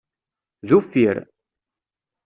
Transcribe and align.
D 0.67 0.69
uffir. 0.77 1.17